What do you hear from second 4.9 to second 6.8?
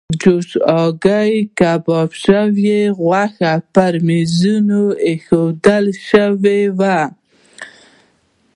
ایښودل شوې.